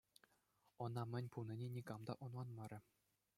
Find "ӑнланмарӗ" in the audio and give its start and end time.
2.25-2.79